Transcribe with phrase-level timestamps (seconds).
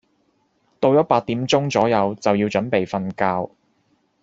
[0.79, 3.53] 到左八點鐘左右就要準備瞓覺